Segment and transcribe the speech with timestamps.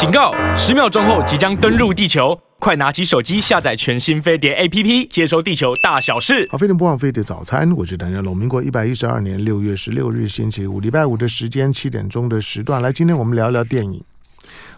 [0.00, 0.32] 警告！
[0.56, 6.48] 十秒钟后即将登陆地球，快拿起手机下载全新飞碟 APP，接收地球大小事。
[6.50, 8.34] 好，飞碟播放飞碟早餐，我是谭家龙。
[8.34, 14.02] 民国一百一十二年六月十六日星期五，礼拜五的时间七点钟的时段，来，今天我们聊聊电影。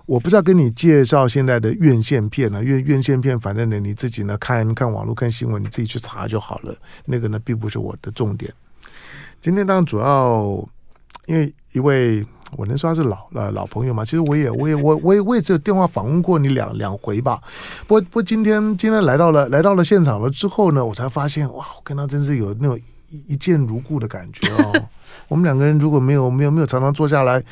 [0.06, 6.74] 我不知道跟你介绍现在的院线片呢，因为院线片反正呢你自己呢看看网络看新闻，你自己去查就好了。
[7.04, 8.52] 那个呢并不是我的重点。
[9.40, 10.68] 今天当然主要
[11.26, 12.26] 因为一位。
[12.56, 14.04] 我能说他是老呃老朋友吗？
[14.04, 17.40] 其实我也我也我我也我也只有电话访问过你两两回吧。
[17.86, 24.88] 不过不过今天今天来到了来到了现场了之后呢，我才发现哇，我跟他真是有那种一一见如故的感觉哦。
[25.28, 27.42] 我们两个人如果没有没有没有常常坐下来，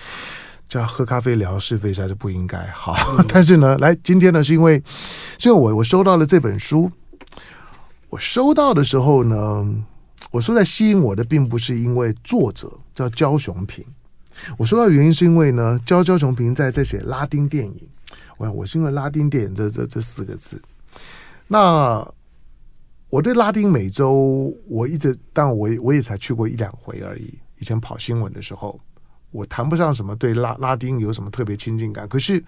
[0.69, 2.95] 叫喝咖啡聊是非，还是不应该好。
[3.27, 4.83] 但是呢，来今天呢，是因为
[5.39, 6.91] 是因为我我收到了这本书，
[8.11, 9.67] 我收到的时候呢，
[10.31, 13.83] 我说在吸引我的并不是因为作者叫焦雄屏。
[14.59, 17.89] 我说到原因是因为呢，焦焦雄屏在在写拉丁电影，
[18.39, 20.61] 我我是因为拉丁电影这这这四个字。
[21.49, 22.07] 那
[23.09, 27.35] 我对拉丁美洲，我一直，但我我也才去过一两回而已。
[27.59, 28.79] 以前跑新闻的时候，
[29.33, 32.09] 我谈不上什么对拉拉丁有什么特别亲近感。
[32.09, 32.43] 可是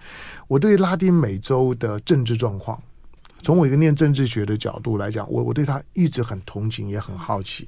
[0.47, 2.81] 我对拉丁美洲的政治状况，
[3.41, 7.67] 从我一个念政治学的角度来讲，我我对他一直很同情，也很好奇。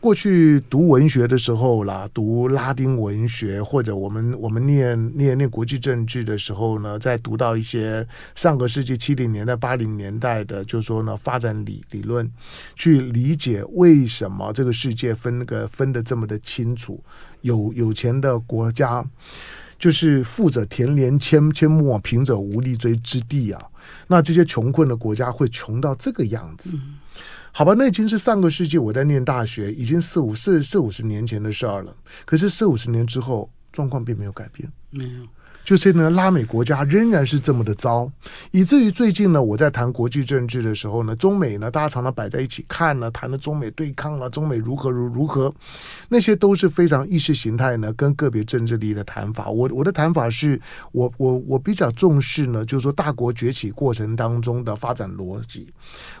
[0.00, 12.28] 过去读文学的时候啦，读拉丁文学，或者我们我们念念念国际政治的时候呢，在读到一些上个世纪七零年代、八零年代的，就是说呢，发展理理论，
[12.74, 17.04] 去理解为什么这个世界分个分得这么的清楚，
[17.42, 19.04] 有有钱的国家，
[19.78, 23.60] 就是富者田连阡阡陌，贫者无立锥之地啊。
[24.06, 26.74] 那这些穷困的国家会穷到这个样子。
[27.52, 31.94] 好吧，那已经是上个世纪我在念大学，已经四五四四五十年前的事儿了。
[32.24, 34.70] 可是四五十年之后，状况并没有改变。
[34.90, 35.26] 没有。
[35.70, 38.10] 就是呢，拉美国家仍然是这么的糟，
[38.50, 45.54] 以至于最近呢，我在谈国际政治的时候呢，中美呢，大家常常摆在一起看呢，谈的中美对抗了，中美如何如如何，
[46.08, 49.48] 那些都是非常意识形态呢，跟个别政治利益的谈法。
[49.48, 50.60] 我我的谈法是
[50.90, 55.72] 我我我比较重视呢，就是说大国崛起过程当中的发展逻辑。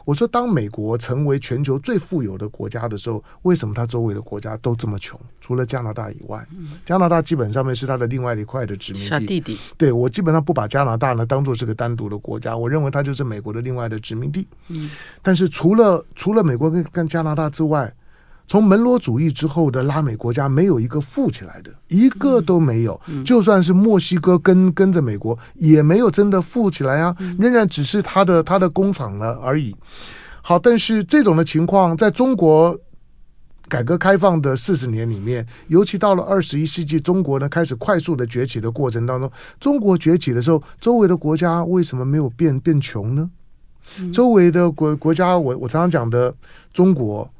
[0.04, 5.18] 我说，当美国成为全球最富有的国家的时候，为什么它周围的国家都这么穷？
[5.40, 6.46] 除了加拿大以外，
[6.86, 9.39] 加拿大基本上面是它的另外一块的殖民地。
[9.40, 14.46] 弟弟，对，我基本上不把加拿大呢当做是个单独的国家，我认为它就是美国的另外的殖民地。
[14.68, 14.90] 嗯，
[15.22, 17.92] 但是除了除了美国跟跟加拿大之外，
[18.46, 23.00] 从门罗主义之后的拉美国家没有一个富起来的，一个都没有。
[23.24, 29.74] 就算是墨西哥跟跟着美国，也没有真的富起来啊，仍然只是它的它的工厂了而已。
[30.42, 32.78] 好，但是这种的情况在中国。
[33.70, 43.30] 改革开放的四十年里面，尤其到了二十一世纪，中国呢开始快速的崛起的过程当中，中国崛起的时候，周围的国家为什么没有变变穷呢？
[44.12, 46.34] 周围的国国家，我我常常讲的
[46.72, 47.30] 中国、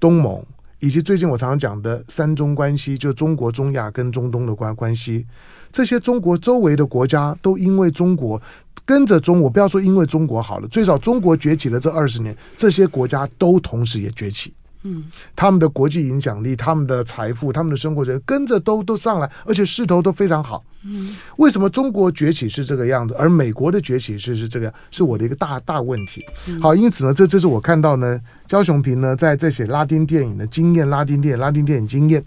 [0.00, 0.44] 东盟，
[0.80, 5.24] 以及最近我常常讲的三中关系，就中国、中亚跟中东的关关系，
[5.70, 8.42] 这些中国周围的国家都因为中国
[8.84, 14.52] 跟着中国，不要说因为中国好了，最少中国崛起了这二十年，这些国家都同时也崛起。
[14.82, 15.04] 嗯，
[15.36, 20.64] 他们的国际影响力、他们的财富、他们的生活人跟着都都上来，而且势头都非常好。
[20.82, 26.24] 嗯，为什么中国崛起是这个样子，而美国的崛起是是这个，是我的一个大大问题。
[26.62, 32.24] 好，因此呢，这这是我看到呢，焦雄平呢在在写拉丁电影的经验，拉丁电影、拉丁电影经验。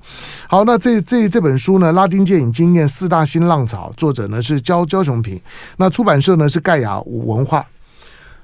[0.48, 5.42] 好，那这这这本书呢，《拉丁电影经验四大新浪潮》，作者呢是焦焦雄平，
[5.78, 7.66] 那出版社呢是盖亚文化。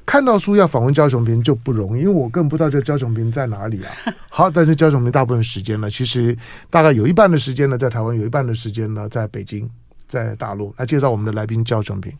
[0.09, 3.91] 看到书要访问焦雄屏就不容易，因为我更不知道这焦雄屏在哪里啊。
[4.27, 6.35] 好，但是焦雄屏大部分时间呢，其实
[6.67, 9.69] 大概有一半的时间呢在台湾，有一半的时间呢在北京，
[10.07, 10.73] 在大陆。
[10.77, 12.11] 来介绍我们的来宾焦雄屏。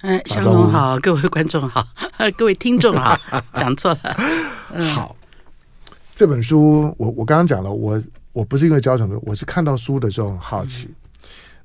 [0.00, 1.86] 哎，祥龙好，各位观众好，
[2.34, 3.20] 各位听众好，
[3.56, 4.16] 讲错了。
[4.72, 5.14] 嗯、好，
[6.16, 8.02] 这本书我我刚刚讲了，我
[8.32, 10.88] 我不是因为焦雄屏，我是看到书的时候很好奇。
[10.88, 10.96] 嗯、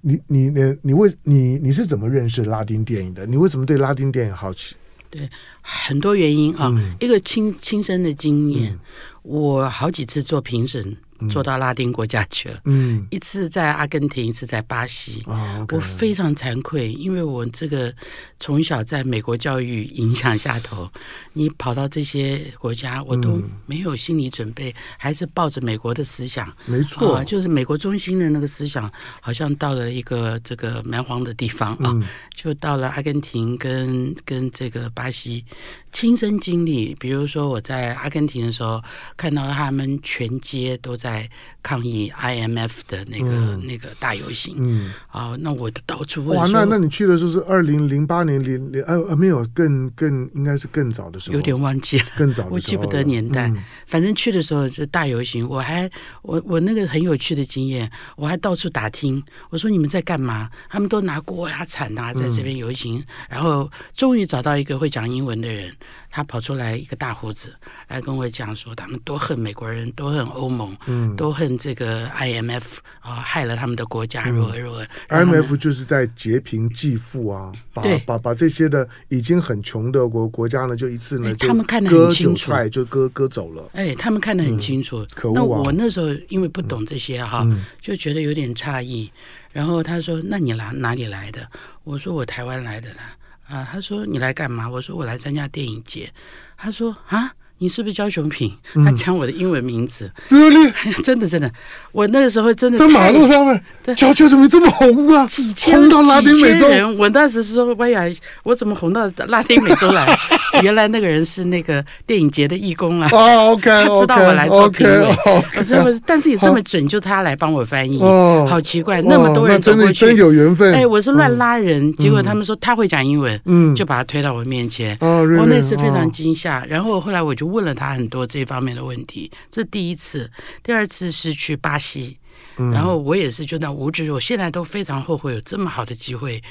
[0.02, 3.26] 你你你你为你你是怎么认识拉丁电影的？
[3.26, 4.76] 你为什么对拉丁电影好奇？
[5.10, 5.30] 对，
[5.62, 8.80] 很多原因啊，嗯、一个亲亲身的经验，嗯、
[9.24, 10.98] 我好几次做评审。
[11.30, 15.24] 做到拉丁国家去了，嗯，一次在阿根廷，一次在巴西。
[15.26, 17.92] 哦，okay，我非常惭愧，因为我这个
[18.40, 20.88] 从小在美国教育影响下头，
[21.34, 32.04] 你跑到这些国家，我都没有心理准备，嗯、还是抱着美国的思想，没错、啊，就是美国中心的那个思想，好像到了一个这个蛮荒的地方啊，嗯、
[32.36, 35.44] 就到了阿根廷跟跟这个巴西，
[35.92, 38.84] 亲身经历，比如说我在阿根廷的时候，
[39.18, 41.07] 看到他们全街都在。
[41.08, 41.30] 在
[41.64, 44.56] 抗议 IMF 的那个、嗯、那个大游行。
[44.58, 46.38] 嗯，啊，那我到处问。
[46.38, 53.48] 哇，那那你去的时候是二零零八年零零呃呃没有更更应该是更早的时候，有点忘记了，更早的时候，我记不得年代。
[53.48, 55.90] 嗯、反正去的时候是大游行，我还
[56.24, 60.50] 我我那个很有趣的经验，我还到处打听，我说你们在干嘛？
[60.70, 65.72] 他们都拿锅呀铲啊，在这边游行，嗯、然后终于找到一个会讲英文的人。
[66.18, 67.54] 他跑出来一个大胡子
[67.90, 72.64] 来跟我讲说，他们多恨美国人，多恨欧盟，嗯，多恨这个 IMF
[73.02, 74.84] 啊，害了他们的国家，如何如何。
[75.10, 83.70] IMF 就是在劫贫济富啊，把把把这些的已经很穷的国国家呢，就一次呢，他们看得很清楚，就割割走了。
[83.74, 85.06] 哎，他们看得很清楚。
[85.14, 85.36] 可恶啊！
[85.36, 87.48] 那我那时候因为不懂这些哈，
[87.80, 89.12] 就觉得有点诧异。
[89.54, 91.48] 然后他说：“那你哪哪里来的？”
[91.86, 93.16] 我说：“我台湾来的啦。”
[93.48, 94.70] 啊，他说你来干嘛？
[94.70, 96.14] 我说我来参加电影节。
[96.56, 97.34] 他说啊。
[97.60, 98.52] 你是不是焦雄平？
[98.86, 100.12] 他讲我的英文名字，
[101.04, 101.52] 真的真的，
[101.92, 103.62] 我那个时候真的在马路上面，
[103.96, 105.26] 焦焦雄平这么红啊？
[105.26, 108.04] 几千红到拉丁美洲人，我当时说，哎呀，
[108.44, 110.08] 我怎么红到拉丁美洲来？
[110.62, 113.10] 原来那个人是那个电影节的义工啊。
[113.12, 115.16] 哦，OK，他知道我来做评委，
[115.58, 120.74] 我这么，但是也这么准，就他来帮我翻译，哦好奇怪，那么多人走过去，真有缘分。
[120.74, 124.96] 哎，我是乱拉人，结果他们说他会讲英文，嗯，就把他推到我面前。
[125.02, 127.47] 哦，我那次非常惊吓，然后后来我就。
[127.48, 130.30] 问了他很多这方面的问题，这第一次，
[130.62, 132.18] 第二次是去巴西，
[132.58, 136.42] 嗯、然后我也是就那无知，我现在都非常后悔有这么好的机会，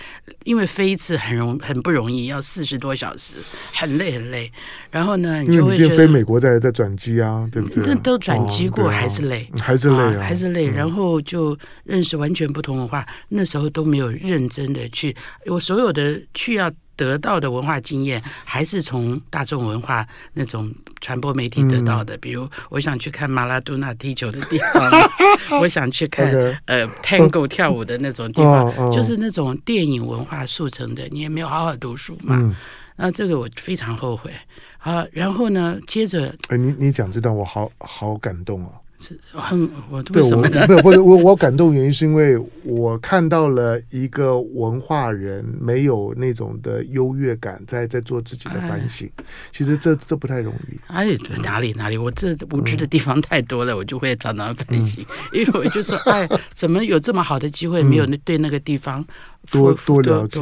[0.45, 3.35] 因为飞一次很容很不容易，要四十多小时，
[3.73, 4.51] 很累很累。
[4.91, 7.85] 然后呢，你就会觉得飞美国再再转机啊，对不对？
[7.87, 10.69] 那都转机过、哦啊、还是累，还是累、啊啊，还是累。
[10.69, 15.15] 然后就认识完全不同文化，嗯、那时候都没有认真的去，
[15.47, 16.73] 我所有的去要。
[16.97, 24.91] 得到的文化经验还是从大众文化那种传播媒体得到的，比如我想去看马拉多纳踢球的地方，
[25.61, 26.27] 我想去看
[26.65, 31.07] 呃 Tango 跳舞的那种地方， 就是那种电影文化速成的。
[31.11, 32.57] 你也没有好好读书嘛，
[32.97, 34.31] 那这个我非常后悔。
[34.79, 38.71] 好，然后呢，接着，哎，你你讲这段我好好感动啊。
[38.99, 40.67] 是很我为什么呢？
[40.67, 49.07] 对，我我我感动原因是因为我看到了一个文化人没有那种的优越感，在在做自己的反省。
[49.17, 50.81] 哎、其实这这不太容易。
[50.87, 51.07] 哎，
[51.43, 55.05] 哪里哪里，我这无知的地方太多了，嗯、我就会常常反省。
[55.05, 59.05] 嗯、 因为我就说，哎，怎么有这么好的机会，没有那对那个地方
[59.51, 60.41] 多多了解？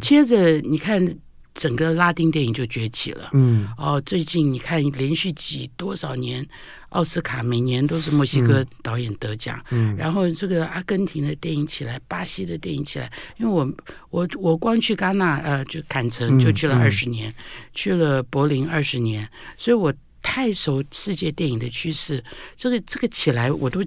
[0.00, 1.16] 接着你看。
[1.54, 3.30] 整个拉丁电影就崛起了。
[3.32, 6.44] 嗯，哦，最近你看连续几多少年
[6.90, 9.64] 奥斯卡每年都是墨西哥导演得奖。
[9.70, 13.10] 嗯，然后这个阿根廷的电影起来，巴西的电影起来。
[13.38, 13.72] 因为我
[14.10, 22.22] 我我光去戛纳呃就坎城就去了二十年，嗯嗯、去了柏林二十年，所以我太熟世界电影的趋势。
[22.56, 23.82] 这个这个起来我都。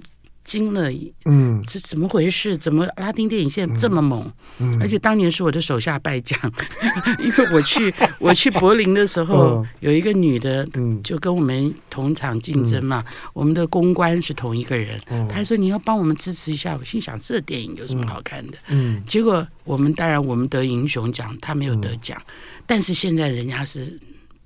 [0.48, 0.90] 惊了，
[1.26, 2.56] 嗯，这怎么回事？
[2.56, 4.24] 怎么拉丁电影现在这么猛？
[4.58, 6.40] 嗯，而且当年是我的手下败将，
[7.20, 10.66] 因为我去 我去柏林的时候，有一个女的，
[11.04, 13.04] 就跟我们同场竞争嘛，
[13.34, 14.98] 我们的公关是同一个人，
[15.28, 16.74] 她还说你要帮我们支持一下。
[16.80, 18.56] 我心想这电影有什么好看的？
[18.68, 22.20] 嗯，结果我们当然我们得英雄奖，她没有得奖，
[22.66, 23.98] 但是现在人家是。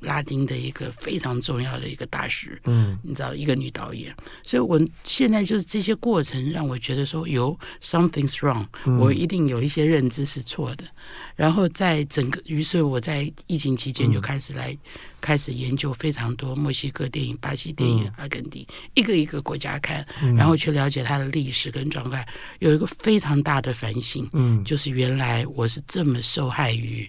[0.03, 8.67] 拉丁的一个非常重要的一个大师，嗯，你知道一个女导演，所以我现在就是这些过程让我觉得说有 something's wrong，
[8.99, 10.85] 我一定有一些认知是错的，
[11.37, 14.77] 然后在整个，于是我在疫情期间就开始来。
[15.23, 20.05] 开始研究非常多墨西哥电影、巴西电影、阿根廷，一个一个国家看，
[20.37, 22.27] 然后去了解它的历史跟状态，
[22.59, 27.09] 有一个非常大的反省，嗯，就是原来我是这么受害于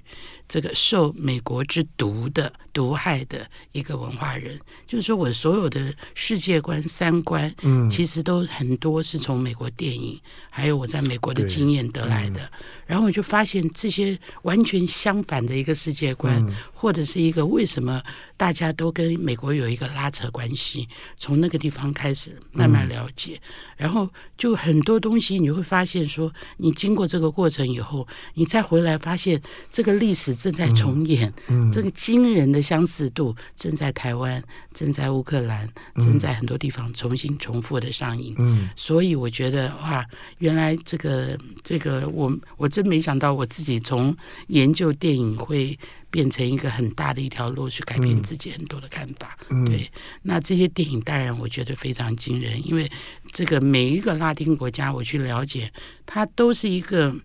[0.53, 4.55] 这个受美国之毒的毒害的一个文化人，
[4.85, 12.51] 就是说我所有的世界观、三观，嗯，其实都很多是从美国电影，还有我在美国的经验得来的，
[12.85, 16.45] 然后我就发现这些完全相反的一个世界观，
[16.83, 18.03] 或者是一个为什么。
[18.35, 20.85] 大家都跟美国有一个拉扯关系，
[21.15, 23.39] 从那个地方开始慢慢了解，嗯、
[23.77, 38.35] 然后就很多东西你会发现说，你经过这个过程以后，你再回来发现这个历史正在重演，嗯嗯、 这个惊人的相似度正在台湾、正在乌克兰、正在很多地方重新重复的上映。
[38.39, 40.05] 嗯，所以我觉得哇，
[40.39, 44.13] 原来这个这个我我真没想到我自己从
[44.47, 45.79] 研究电影会。
[46.13, 49.35] 变成一个很大的一条路，去改变自己很多的看法。
[49.49, 49.91] 嗯、对，
[50.21, 52.87] 那这些电影当然我觉得非常惊人，因为
[53.31, 55.73] 这个每一个拉丁国家我去了解，
[56.05, 57.15] 它都是一个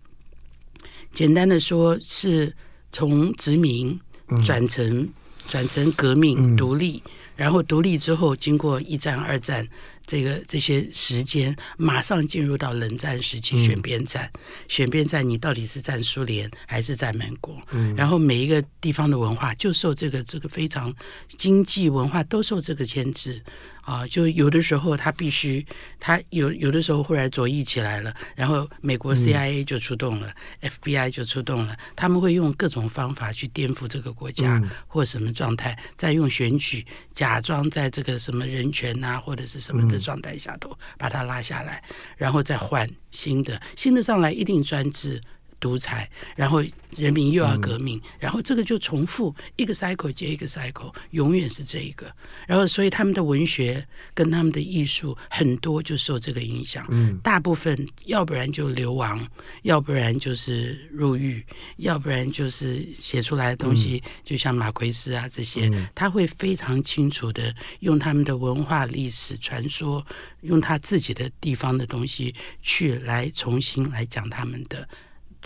[1.13, 2.57] 简单的说，是
[2.91, 4.01] 从殖民
[4.43, 5.07] 转成
[5.47, 7.03] 转成革命独立，
[7.37, 9.69] 然后独立之后经过一战、二战。
[10.09, 17.55] 这个这些时间马上进入到冷战时期，选边站，嗯、选边站，你到底是站苏联还是站美国？
[17.73, 20.93] 嗯，然后每一个地方的文化就受这个这个非常
[21.37, 23.41] 经济文化都受这个牵制。
[23.89, 25.65] 啊，就有的时候他必须，
[25.99, 36.85] 他有有的时候忽然左翼起来了，然后美国 CIA 就出动了，嗯，FBI 就出动了，他们会用各种方法去颠覆这个国家，嗯，或什么状态，再用选举
[37.15, 41.83] 假装在这个什么人权啊或者是什么的状态下头把它拉下来，
[42.17, 45.21] 然后再换新的，新的上来一定专制。
[45.61, 46.63] 独裁，然后
[46.97, 52.11] 人民又要革命，嗯、然后这个就重复一个 cycle 接一个 cycle，永远是这一个。
[52.47, 56.87] 然后，所以他们的文学跟他们的艺术很多就受这个影响。
[56.91, 59.27] 嗯，大部分要不然就流亡，
[59.63, 61.45] 要不然就是入狱，
[61.77, 70.05] 要不然就是写出来的东西，嗯、就像马奎斯啊这些，嗯、他会非常清楚的用他们的文化、历史、传说，
[70.43, 74.89] 用他自己的地方的东西去来重新来讲他们的。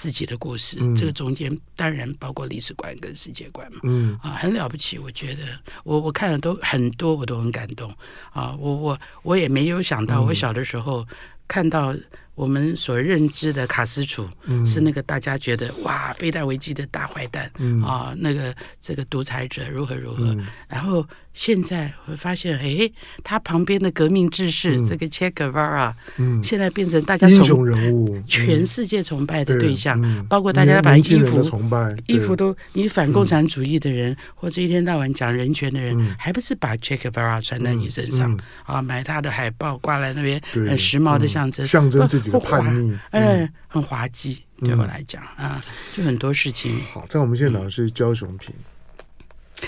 [0.02, 4.98] 自己的故事，嗯、这个中间当然包括历史观跟世界观嘛，嗯啊，很了不起。
[4.98, 5.42] 我觉得
[5.84, 7.88] 我我看了都很多，我都很感动
[8.32, 8.52] 啊。
[8.58, 11.06] 我我我也没有想到，我小的时候
[11.46, 11.94] 看到。
[12.34, 14.26] 我们所认知的卡斯楚
[14.64, 20.24] 是那个大家觉得、嗯、哇，飞弹危机的大坏蛋、嗯、啊，那个这个独裁者如何如何。
[20.32, 22.90] 嗯、然后现在会发现，哎，
[23.24, 38.82] 他旁边的革命志士、嗯、这个切格瓦拉，嗯，现在变成大家英雄人物，全世界崇拜的对象，嗯、包括大家把衣服崇拜衣服都，你反共产主义的人，嗯、或者一天到晚讲人权的人，嗯、还不是把切格瓦拉穿在你身上、啊？
[38.82, 42.38] 买他的海报挂在那边，很时髦的象征，象征自己的。
[42.42, 46.72] 叛逆，嗯，很滑稽，对我来讲、嗯、啊，就很多事情。
[46.92, 48.52] 好，在我们现场是焦雄平，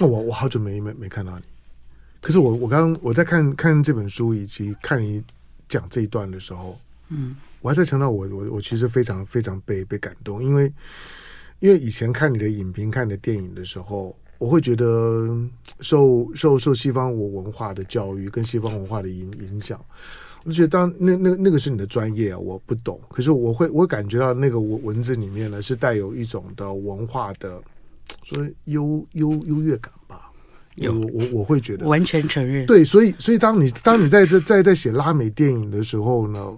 [0.01, 1.45] 那、嗯、我我好久没没没看到你，
[2.25, 5.23] 可是我我刚刚我在看看这本书以及看你
[5.69, 6.79] 讲这一段的时候，
[7.11, 10.73] 嗯，我还在强调我我我其实非常非常被被感动，因为
[11.61, 15.39] 因为以前看你的影评、看你的电影的时候，我会觉得
[15.81, 19.79] 受受受西方我文化的教育跟西方文化的影影响。
[20.45, 22.99] 我觉得当那那那个是你的专业啊，我不懂。
[23.11, 27.63] 可是我会我感觉到那个文文字里面呢，是带有一种的文化的，
[28.23, 30.04] 说优优优越感吧。
[30.77, 32.67] 有我我我会觉得完全承认。
[32.67, 36.53] 对，所以所以当你当你在这在在写拉美电影的时候呢，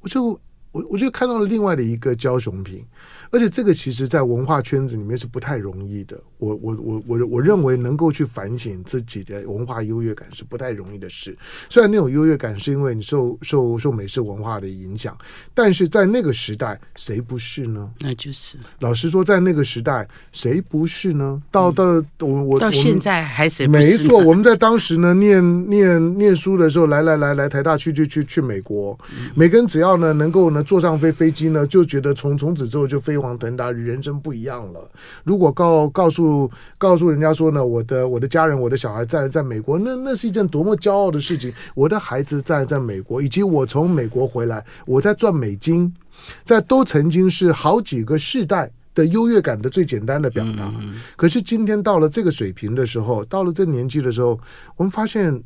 [0.00, 0.38] 我就
[0.70, 2.84] 我我就看到了另外的一个焦雄屏。
[3.32, 6.20] 而且这个其实，在文化圈子里面是不太容易的。
[6.36, 11.34] 我我我我我认为能够去反省自己的文化优越感是不太容易的事。
[11.70, 15.16] 虽然那种优越感是因为你受受受美式文化的影响，
[15.54, 17.90] 但是在那个时代，谁不是呢？
[18.00, 21.40] 那就是老实说，在那个时代，谁不是呢？
[21.50, 21.84] 到到
[22.20, 23.66] 我我到现在还谁？
[23.66, 28.98] 没错，我们在当时呢，念念念书的时候，来来来来台大去去去去美国，
[29.34, 33.21] 每个人只要呢能够呢坐上飞飞机呢，就觉得从从此之后就飞。
[33.22, 34.90] 飞黄腾达，人生不一样了。
[35.22, 41.52] 如果告告诉告诉人家说呢，我的我的家人，我的小孩在在美国，那那是一件多么骄傲的事情。
[41.74, 45.94] 我的孩子在在美国，以及我从美国回来，我在赚美金，
[46.42, 50.72] 在都曾经是好几个世代的优越感的最简单的表达。
[51.14, 54.38] 可是今天到了这个水平的时候，到了这年纪的时候，
[54.76, 55.40] 我们发现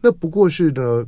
[0.00, 1.06] 那不过是呢。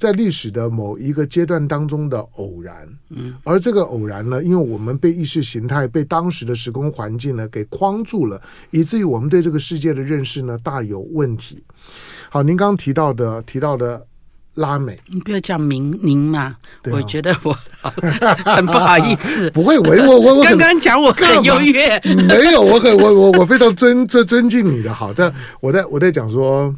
[0.00, 8.40] 在历史的某一个阶段当中的偶然，嗯，而这个偶然呢，因为我们被意识形态、被当时的时空环境呢给框住了，
[8.70, 11.62] 以至于我们对这个世界的认识呢大有问题。
[12.30, 14.02] 好，您刚刚提到的提到的
[14.54, 19.50] 拉美，你不要讲明您嘛，哦、我觉得我很不好意思。
[19.52, 24.94] 不会，我我我我刚刚讲我很优越，没有，我很我我我非常尊尊尊敬你的。
[24.94, 25.30] 好，但
[25.60, 26.74] 我在我在讲说。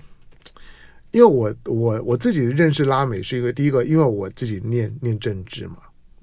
[1.13, 5.77] 因为我我我自己认识拉美是一个第一个，因为我自己念念政治嘛，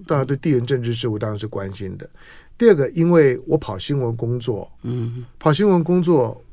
[0.05, 2.09] 当然对地缘政治事务当然是关心的。
[2.57, 6.43] 第二个，因为我跑新闻工作，嗯，跑新闻工作，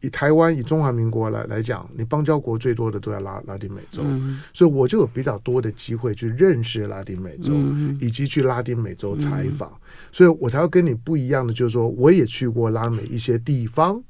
[0.00, 9.80] 以台湾以中华民国来来讲，你邦交国最多的都在拉拉丁美洲，嗯，所以我就有比较多的机会去认识拉丁美洲，嗯，以及去拉丁美洲采访，嗯，
[10.12, 14.00] 所以我才会跟你不一样的，就是说我也去过拉美一些地方。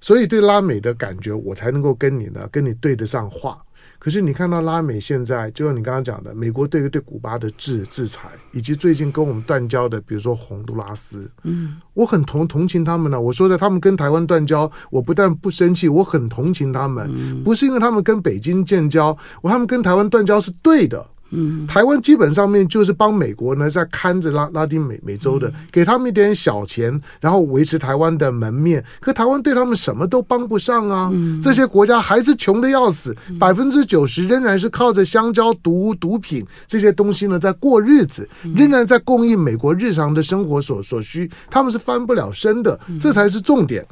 [0.00, 3.62] 所以对拉美的感觉，我才能够跟你呢，跟你对得上话。
[3.98, 13.20] 可是你看到拉美现在，就像你刚刚讲的，美国对于对古巴的制制裁，以及最近跟我们断交的，比如说洪都拉斯，嗯，我很同同情他们呢。
[13.20, 21.06] 我说的，他们跟台湾断交，我不但不生气，我很同情他们，不是因为他们跟北京建交，我他们跟台湾断交是对的。
[21.30, 28.84] 嗯，台湾基本上面就是帮美国呢在看着拉拉丁美美洲的，嗯、给他们一点小钱，然后维持台湾的门面。
[29.00, 31.10] 可台湾对他们什么都帮不上啊！
[31.12, 43.84] 嗯、这些国家还是穷的要死，百分之九十仍然是靠着香蕉、毒毒品这些东西呢在过日子，仍然在供应美国日常的生活所所需，他们是翻不了身的，这才是重点。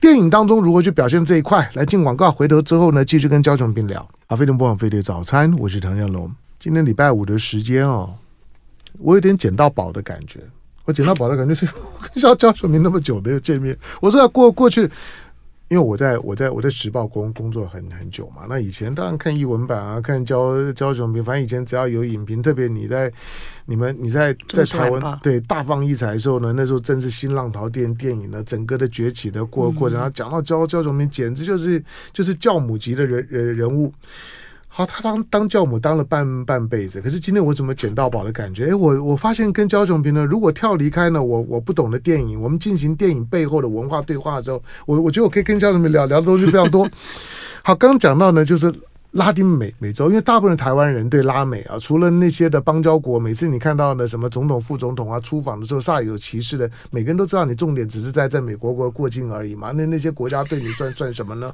[0.00, 1.70] 电影当中如何去表现这一块？
[1.74, 4.08] 来进广告，回头之后呢，继续跟焦雄斌聊。
[4.28, 6.45] 啊，飞的播放飞碟早餐，我是唐建龙。
[6.58, 8.14] 今天礼拜五的时间哦，
[8.98, 10.40] 我有点捡到宝的感觉。
[10.84, 14.82] 我捡到宝的感觉是，我跟焦焦雄明那么久没有见面，我说要过过去，
[15.66, 18.46] 因为我在我在我在时报工工作很很久嘛。
[18.48, 23.12] 那以前当然看译文版啊，看焦焦雄斌，反正以前只要有影评，特别你在
[23.64, 29.98] 你们你在在台湾对大放异彩的时候呢，那时候正是新浪潮电电影呢整个的崛起的过过程。
[29.98, 31.82] 然后讲到焦焦雄明，简直就是
[32.12, 33.92] 就是教母级的人人人物。
[34.68, 38.66] 好，他当当教母当了半半辈子，可是今天我怎么捡到宝的感觉？
[38.66, 46.88] 哎，我我发现跟焦雄平呢，如果跳离开呢，我我不懂的电影，我们进行电影背后的文化对话之后，我我觉得我可以跟焦雄平聊聊的东西非常多。
[47.62, 48.72] 好，刚讲到呢，就是。
[49.12, 59.70] 拉丁美美洲，因为大部分台湾人对拉美啊，除了那些的邦交国，每次你看到的什么总统、副总统啊出访的时候，煞有其事的，每个人都知道你重点只是在在美国国过境而已嘛。
[59.72, 61.52] 那那些国家对你算算什么呢？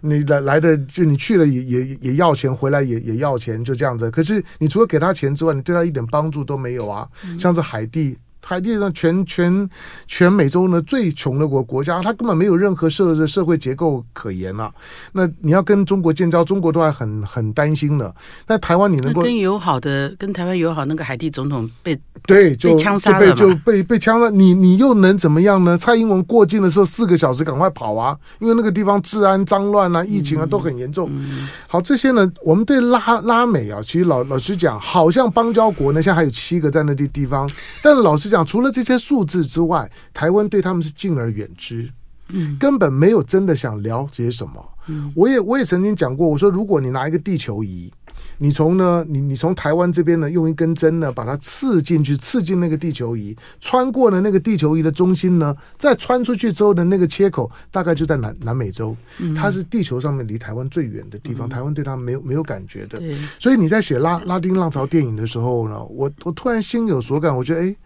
[0.00, 4.10] 你来来的就你去了也也也要钱，回来也也要钱，就这样子。
[4.10, 7.06] 可是你除了给他钱之外，你对他一点帮助都没有啊。
[7.38, 8.16] 像是海地。
[8.44, 9.70] 海地上全全
[10.06, 14.72] 全美洲呢最穷的国国家，它根本没有任何社社会结构可言了，啊。
[15.12, 18.12] 那你要跟中国建交，中国都还很很担心的。
[18.48, 25.78] 那台湾你能够跟友好的跟台湾友好那个海地总统被对就被枪杀了就被就被被枪了，你你又能怎么样呢？
[25.78, 31.08] 蔡英文过境的时候四个小时赶快跑啊，因为那个地方治安脏乱啊，疫情啊都很严重。
[31.12, 37.48] 嗯、好，这些呢，我们对拉拉美啊，其实老老实讲，好像邦交国呢，现在还有七个在那地地方，
[37.80, 38.31] 但是老实。
[38.32, 41.88] 讲除了这些数字之外，台湾对他们是敬而远之，
[42.30, 44.54] 嗯，根本没有真的想了解什么。
[44.88, 47.92] 嗯，我也我也曾经讲过，我说如果你拿一个地球仪，
[48.38, 58.96] 你从呢，你你从台湾这边呢，用一根针呢把它刺进去，刺进那个地球仪，穿过了那个地球仪的中心呢，再穿出去之后的那个切口，大概就在南南美洲，
[59.36, 63.00] 它是地球上面离台湾最远的地方，台湾对它没有没有感觉的。
[63.38, 67.76] 所以你在写拉拉丁浪潮电影的时候呢，我我突然心有所感，我觉得哎。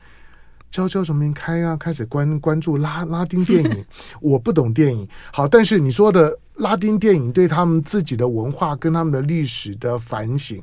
[0.70, 3.84] 焦焦雄斌开啊，开始关关注拉拉丁电影。
[4.20, 10.62] 我不懂电影，好，但是你说的拉丁电影对他们自己的文化跟他们的历史的反省，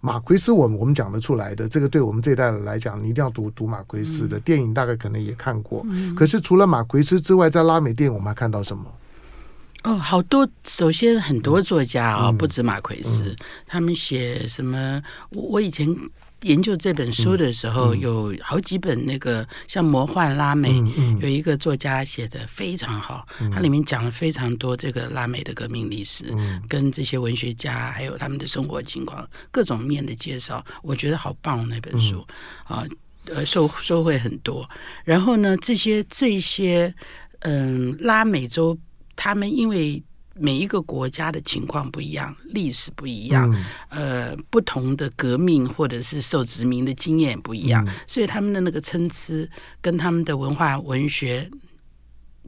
[0.00, 1.68] 马奎斯，我们我们讲得出来的。
[1.68, 5.84] 这个对我们这一代人来讲，你一定要读读马奎斯的电影，大概可能也看过。
[6.16, 8.84] 可是除了马奎斯之外，在拉美电影我们还看到什么？
[9.84, 10.48] 哦，好多。
[10.64, 13.36] 首先，很多作家啊，不止马奎斯，
[13.66, 15.02] 他们写什么？
[15.30, 15.94] 我我以前。
[16.42, 20.70] 研究这本书的时候，有好几本那个像《魔幻拉美》，
[21.20, 26.26] 有一个作家写的非常好，它里面讲了非常多这个拉美的革命历史，
[26.68, 32.24] 跟这些文学家还有他们的生活情况各种面的介绍，我觉得好棒那本书
[32.64, 32.86] 啊，
[33.24, 34.68] 呃，收收获很多。
[35.04, 36.94] 然后呢，这些这些
[37.40, 38.78] 嗯，拉美洲
[39.16, 40.02] 他们因为。
[40.38, 43.50] 每一个国家的情况不一样，历史不一样，
[43.88, 49.48] 嗯、呃，不同的革命或者是受殖民的经验不一样，嗯、所以他们的那个参差
[49.80, 51.50] 跟他们的文化、文学、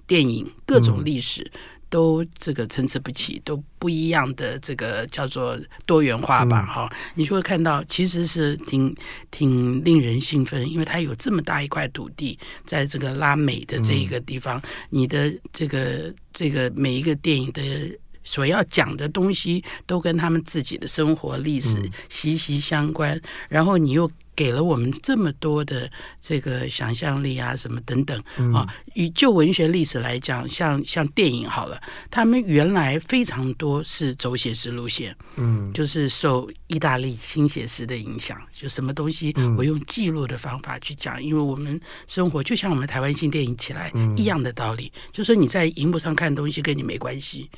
[0.06, 1.42] 电影各种历史。
[1.54, 8.94] 嗯都这个参差不齐，都不一样的这个叫做多元化吧，哈、嗯，你就会看到其实是挺
[9.30, 17.62] 挺令人兴奋，因为它有这么大一块土地，在这个拉美的这一个地方，嗯、你的这个这个每一个电影的
[18.24, 24.10] 所要讲的东西，都跟他们自己的生活历史息息相关，嗯、然后你又。
[24.38, 28.22] 给了我们这么多的这个想象力啊，什么等等
[28.54, 28.72] 啊。
[28.94, 47.50] 以就文学历史来讲，像像电影好了，他们原来非常多是走写实路线，嗯，就是受意大利新写实的影响，就什么东西我用记录的方法去讲，因为我们生活就像我们台湾新电影起来一样的道理，就说你在荧幕上看东西跟你没关系，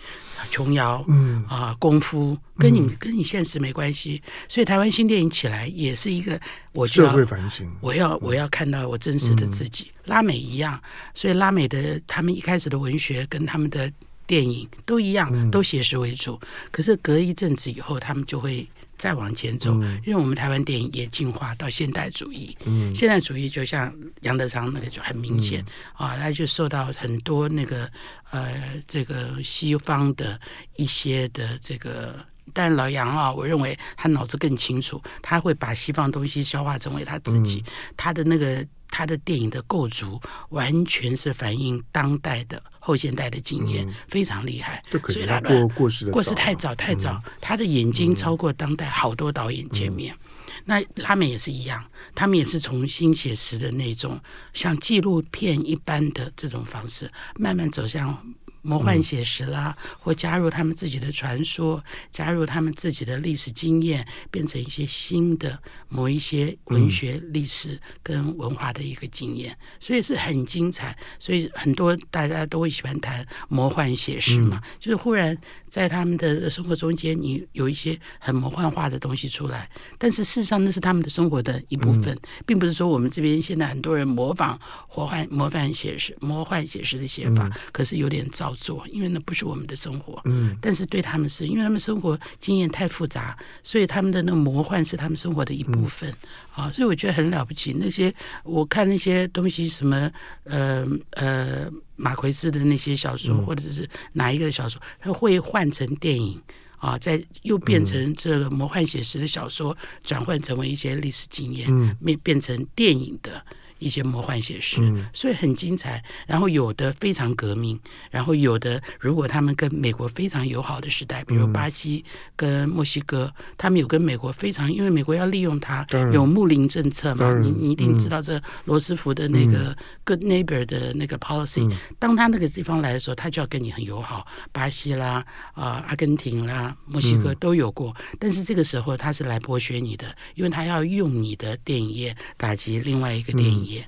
[0.50, 6.40] 琼瑶，嗯啊，功夫跟你跟你现实没关系，所以台湾新电影起来也是一个。
[6.72, 9.90] 我就会反省，我要我要看到我真实的自己。
[10.04, 10.80] 嗯、拉美一样，
[11.14, 13.92] 所以拉美的他们一开始的文学跟他们的
[14.26, 16.40] 电影都一样，嗯、都写实为主。
[16.70, 18.64] 可是隔一阵子以后，他们就会
[18.96, 22.56] 再往前走，嗯、因为我们台湾电影也进化到现代主义。
[22.66, 25.64] 嗯、现代主义就像杨德昌那个就很明显、
[25.98, 27.90] 嗯、啊，他就受到很多那个
[28.30, 30.38] 呃这个西方的
[30.76, 32.14] 一些的这个
[32.52, 44.82] 但老杨啊，我认为他脑子更清楚，他会把西方东西消化成为他自己，嗯、他的那个他的电影的构筑完全是反映当代的后现代的经验，嗯、非常厉害。
[44.90, 50.12] 所以他过过世的过世太早太早，嗯、他的眼睛超过当代好多导演前面。
[50.14, 50.18] 嗯、
[50.64, 54.20] 那他们也是一样，他们也是从新写实的那种
[54.52, 58.18] 像纪录片一般的这种方式，慢慢走向。
[58.62, 70.96] 魔幻写实啦，或加入他们自己的传说，加入他们自己的历史经验，变成一些新的某一些文学、历史跟文化的一个经验，所以是很精彩。
[71.18, 75.36] 所以很多大家都会喜欢谈魔幻写实嘛，就是忽然
[75.68, 84.60] 在他们的生活中间，你有一些很魔幻化的东西出来，但是事实上那是他们的生活的一部分，并不是说我们这边现在很多人模仿
[84.94, 88.49] 魔幻魔幻写实、魔幻写实的写法，可是有点糟。
[88.56, 96.10] 做，因为那不是我们的生活，嗯，但是对他们是因为他们生活经验太复杂，所以他们的那个魔幻是他们生活的一部分，
[96.52, 97.72] 啊、嗯，所以我觉得很了不起。
[97.78, 98.12] 那些
[98.44, 100.10] 我看那些东西，什么
[100.44, 106.40] 呃呃马奎斯的那些小说，嗯、或者是哪一个小说，他会换成电影
[106.78, 111.66] 啊，再又变成这个魔幻写实的小说，转换成为一些历史经验，
[112.02, 113.44] 变、嗯、变成电影的。
[113.80, 116.02] 一些魔幻写实，嗯、所以很精彩。
[116.26, 117.78] 然后有的非常革命，
[118.10, 122.04] 然后有的如果他们跟美国非常友好的时代，比如巴西
[122.36, 127.34] 跟墨西哥，嗯、他们有跟美国非常，因为美国要利用它，然有睦邻政策嘛。
[127.40, 131.66] 你你一定知道这罗斯福的那个 Good Neighbor 的那个 policy。
[131.66, 134.26] 嗯、当他那个地方来的时候，他就要跟你很友好。
[134.52, 137.94] 巴西啦，啊、呃，阿根廷啦，墨西哥都有过。
[137.98, 143.86] 嗯、但是这个时候他是来剥削你的，因为他要用你的电影业打击另外一个电影业。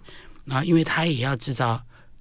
[0.48, 1.80] 啊，因为他也要制造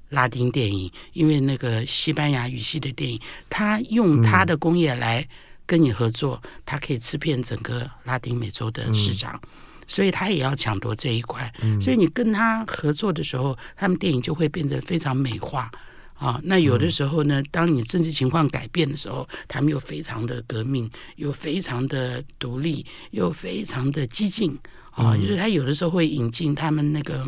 [0.10, 3.20] 拉丁电影，因为那个西班牙语系的电影，
[3.50, 5.28] 他用他的工业来
[5.66, 9.42] 跟你合作，他可以吃遍整个拉丁美洲的市场，
[9.88, 11.52] 所以他也要抢夺这一块。
[11.82, 15.72] 所以你跟他合作的时候，他们电影就会变得非常美化
[16.14, 16.40] 啊。
[16.44, 24.56] 那有的时候呢，当你政治情况改变的时候，他们又非常的革命，又非常的独立，又非常的激进
[24.92, 25.18] 啊。
[25.18, 27.26] 就是他有的时候会引进他们那个。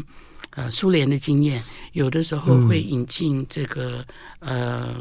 [0.56, 1.60] 呃，苏联的经验
[1.93, 4.06] 有的时候会引进这个、
[4.41, 4.95] 嗯、呃，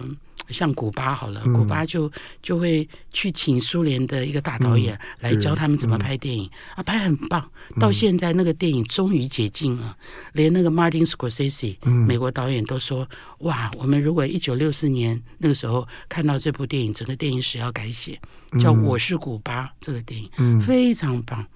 [0.48, 2.10] 像古巴好了，嗯、古巴就
[2.42, 7.46] 就会去请苏联的一个大导演来教他们怎么拍电影、嗯、啊，拍很棒。
[7.78, 13.06] 到现在那个电影终于解禁了，嗯、连那个 Martin Scorsese、嗯、美国导演都说
[13.40, 18.18] ：“哇，我们如果一九六四年那个时候看到这部电影，整个电影史要改写，
[18.58, 21.46] 叫《我是古巴》这个电影，嗯、非常棒。”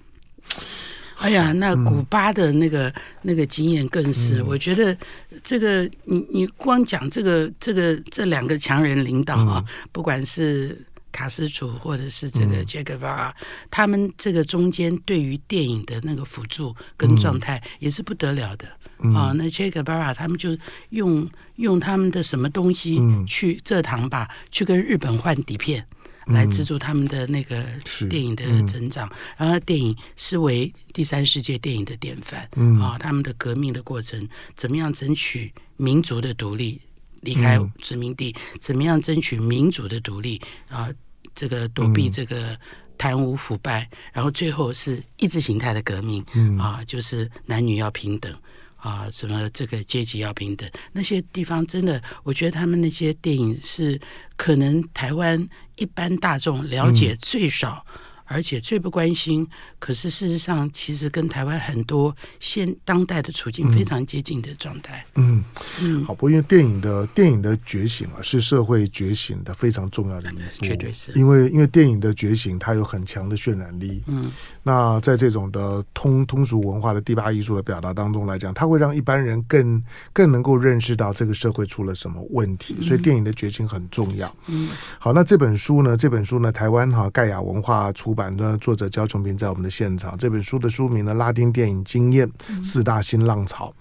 [1.19, 4.95] 哎呀，那古巴的那个、嗯、那个经验更是，嗯、我觉得
[5.43, 10.79] 这个你你光讲这个这个这两个强人领导啊，嗯、不管是
[11.11, 13.35] 卡斯楚或者是这个杰克巴拉，
[13.71, 18.67] 他们这个中间对于电影的那个辅助跟状态也是不得了的、
[18.99, 19.33] 嗯、啊。
[19.35, 20.55] 那杰克巴拉他们就
[20.91, 25.83] 用用他们的什么东西去蔗糖吧，去跟日本换底片。
[26.27, 27.63] 来资助他们的那个
[28.09, 32.47] 电影的成长，嗯、然后电影视为第三世界电影的典范。
[32.55, 36.79] 嗯、啊，他们的革命的过程，怎么样争取民族的独立，
[37.21, 40.89] 离开殖民地，嗯、怎么样争取民族的独立啊？
[41.33, 42.57] 这个躲避这个
[42.97, 46.25] 贪污腐败，嗯、然后最后是意识形态的革命。
[46.33, 48.35] 嗯、啊，就是男女要平等。
[48.77, 53.99] 啊，什么这个阶级要平等，那些地方真的，我觉得他们那些电影是
[54.35, 57.85] 可能台湾一般大众了解最少。
[57.87, 59.47] 嗯而且最不关心，
[59.79, 65.05] 可是事实上，其实跟台湾很多现当代的处境非常接近的状态。
[65.15, 65.43] 嗯
[65.81, 71.11] 嗯，好，不过因为电影的电影的觉醒啊，是社会觉醒的非常重要的因素，绝对是。
[71.13, 74.03] 因为因为电影的觉醒，它有很强的渲染力。
[74.07, 74.31] 嗯，
[74.63, 84.35] 那在这种的通通俗文化的第八艺术的表达当中来讲，它会让一般人更更能够认识到这个社会出了什么问题，所以电影的觉醒很重要。
[84.47, 85.95] 嗯，好，那这本书呢？
[85.95, 86.51] 这本书呢？
[86.51, 90.17] 台湾哈盖亚文化出版的作者焦琼平在我们的现场。
[90.17, 92.27] 这本书的书名呢，《拉丁电影经验：
[92.63, 93.71] 四大新浪潮》。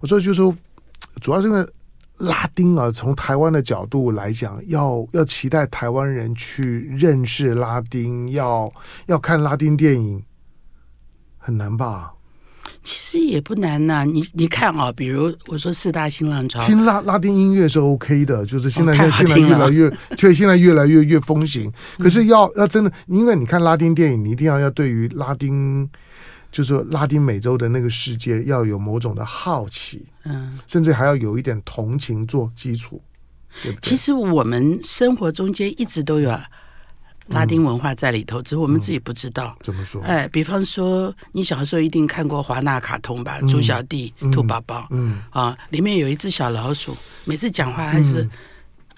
[0.00, 0.54] 我说，就是说，
[1.22, 1.66] 主要是因为
[2.18, 8.70] 拉丁啊，从台湾的角度来讲，要要期待台湾人去认识拉丁，要
[9.06, 10.22] 要看拉丁电影，
[11.38, 12.12] 很难吧？
[12.82, 21.72] 其实也不难呐，你你看啊，比如我说四大新浪潮，听拉拉丁音乐是 OK 的，就是现在 现在越来越，所以现在越来越越风行。
[21.98, 25.88] 可是要要真的，因为你看拉丁电影，你一定要要对于拉丁，
[26.50, 33.00] 就是说拉丁美洲的那个世界要有某种的好奇，嗯，甚至还要有一点同情做基础。
[33.62, 36.30] 对对，其实我们生活中间一直都有。
[37.28, 39.56] 拉丁文化在里头，只是我们自己不知道。
[39.62, 40.02] 怎么说？
[40.02, 43.40] 哎，比方说，你小时候一定看过华纳卡通吧？
[43.42, 48.28] 猪小弟、兔宝宝，嗯啊，里面有一只小老鼠，每次讲话还是。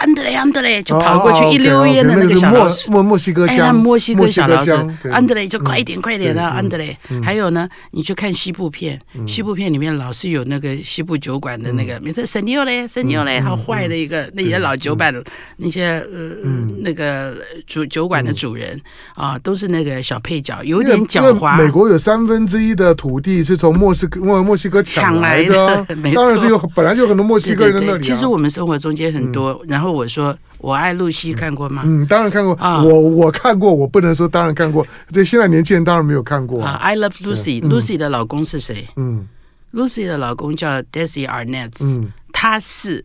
[0.00, 4.72] 安德雷，安德雷就跑过去，一溜烟的那个小老鼠，墨墨西哥乡，哎，墨西哥小老鼠，
[5.12, 6.96] 安德雷就快一点，快点啊，安德雷。
[7.22, 15.14] 还有呢，你去看西部片，西部片里面老是有那个西部酒馆的那个，每次神牛嘞，神牛嘞，好坏的一个那些老酒馆，
[15.58, 17.36] 那些呃那个
[17.66, 18.80] 主酒馆的主人
[19.14, 21.58] 啊，都是那个小配角，有点狡猾。
[21.58, 28.02] 美国有三分之一的土地是从墨西哥墨墨西哥抢来的， 当然是有本来就有很多墨西哥人在那里。
[28.02, 29.89] 其实我们生活中间很多，然后。
[29.92, 31.82] 我说我爱露西，看过吗？
[31.84, 32.54] 嗯，当然看过。
[32.56, 34.86] 啊，我我看过，我不能说当然看过。
[35.10, 36.72] 这现在年轻人当然没有看过啊。
[36.74, 37.60] I love Lucy。
[37.62, 38.88] Lucy 的老公是谁？
[38.96, 39.26] 嗯
[39.72, 41.82] ，Lucy 的老公叫 Desi Arnaz。
[41.82, 43.04] 嗯，他是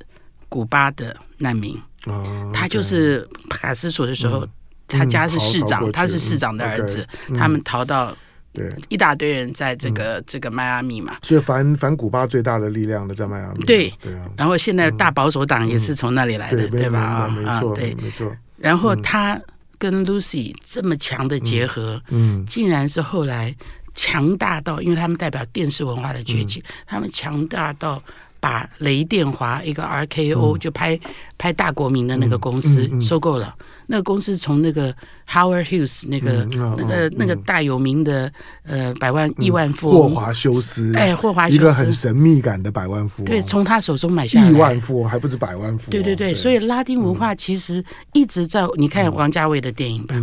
[0.49, 1.77] 古巴的难民。
[2.05, 4.47] 哦，他就是卡斯索的时候，
[4.87, 8.15] 他家是市长，他是市长的儿子，他们逃到。
[8.55, 13.63] 对，一大堆人在这个这个迈阿密嘛，所以反反古巴最大的力量的在迈阿密。
[13.65, 13.93] 对。
[14.01, 16.99] 对啊，然后现在大保守党也是从那里来的，对吧？
[16.99, 18.35] 啊，没错，对，没错。
[18.57, 19.39] 然后他
[19.77, 23.55] 跟 Lucy 这么强的结合，嗯，竟然是后来
[23.93, 28.01] 强大到，因为他们代表电视文化的崛起，他们强大到。
[28.37, 30.99] 把雷电华一个 RKO 就拍
[31.35, 33.55] 拍大国民的那个公司收购了，
[33.87, 34.93] 那个公司从那个
[35.29, 38.31] Howard Hughes 那个那个那个大有名的
[38.63, 40.09] 呃百万亿万富翁。
[40.09, 44.49] 霍华修斯，哎，霍华修斯，一个很神秘感的百万富翁，对，从他手中买下来。
[44.49, 50.15] 亿万富翁还不是百万富翁，对对对，所以拉丁文化其实一直在，你看王家卫的电影吧。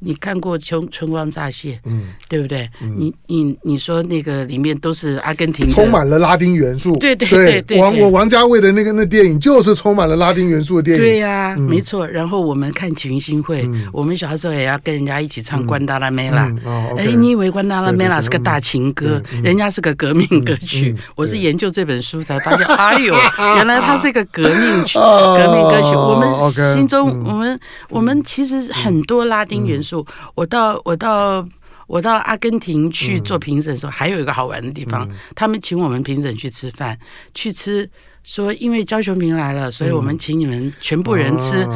[0.00, 2.70] 你看过《春春光乍泄》，嗯，对不对？
[2.96, 6.96] 你你你说那个里面都是阿根廷，充满了拉丁元素。
[6.98, 11.02] 对对对对，王我王家卫的那个那电影就是充满了拉丁元素的电影。
[11.02, 12.06] 对呀，没错。
[12.06, 16.46] 然后我们看群星会，我们小时候也要跟人家一起唱《关达拉梅拉》。
[16.98, 19.22] 哎，你以为《关达拉梅拉》是个大情歌？
[19.42, 20.94] 人家是个革命歌曲。
[21.16, 23.14] 我是研究这本书才发现， 哎呦，
[23.56, 24.98] 原来它是个革命曲，
[25.38, 25.96] 革命歌曲。
[25.96, 30.06] 我们心中，我们我们其实很多拉丁元素。
[30.34, 31.46] 我到我到
[31.86, 36.98] 我到阿根廷去做评审的时候，还有一个好玩的地方，他们请我们评审去吃饭，
[37.32, 37.88] 去吃
[38.24, 41.66] 说因为焦雄平来了，所以我们请你们全部人吃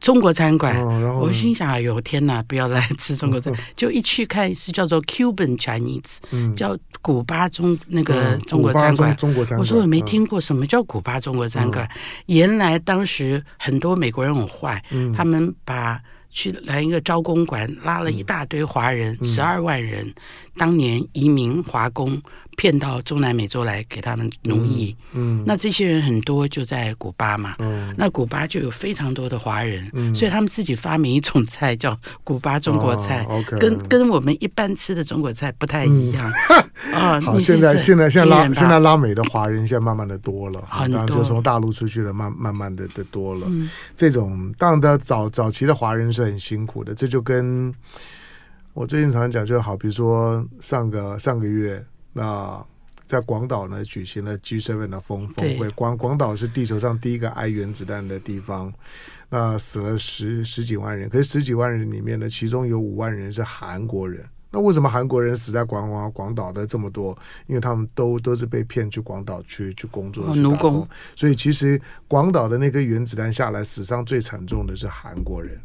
[0.00, 0.76] 中国餐馆。
[1.20, 9.16] 我心想，哎呦天哪，不要来吃中国餐， 就一去看是叫做 Cuban Chinese，叫古巴中那个中国餐馆。
[9.16, 11.88] 中国餐馆，我说我没听过什么叫古巴中国餐馆，
[12.26, 14.82] 原来当时很多美国人很坏，
[15.16, 16.00] 他们把。
[16.30, 20.12] 去来一个招工馆，拉了一大堆华人，十二万人，
[20.58, 22.20] 当年移民华工。
[22.58, 36.32] 骗到中南美洲来给他们奴役，嗯，那这些人很多就在古巴嘛，嗯，那古巴就有非常多的华人，嗯，所以他们自己发明一种菜 叫古巴中国菜，OK，，跟跟我们一般吃的中国菜不太一样。
[36.92, 41.06] 啊， 好，现在现在现在拉现在拉美的华人 现在慢慢的多了，很多。
[41.06, 43.46] 就从大陆出去了，慢慢慢的的多了。
[43.48, 43.70] 嗯。
[43.94, 47.72] 这种当然的早早期的华人是很辛苦的，这就跟
[48.74, 51.84] 我最近常常讲就好，比如说上个上个月。
[52.18, 52.66] 那
[53.06, 55.70] 在广岛呢，举行了 G7 的峰峰会。
[55.70, 58.74] 广广岛是地球上第一个挨原子弹的地方，
[59.30, 64.24] 那死了十十几万人，可是十几万人里面呢，其中有五万人是韩国人。
[64.50, 67.16] 那为什么韩国人死在广广广岛的这么多？
[67.46, 75.60] 因为他们都都是被骗去广岛去去工作去打工，所以其实广岛的那颗原子弹下来，死伤最惨重的是韩国人。